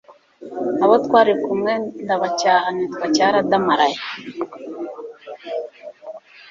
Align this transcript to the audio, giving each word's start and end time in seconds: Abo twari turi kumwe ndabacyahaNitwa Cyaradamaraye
Abo 0.83 0.95
twari 1.05 1.31
turi 1.35 1.41
kumwe 1.45 1.73
ndabacyahaNitwa 2.03 3.05
Cyaradamaraye 3.15 3.99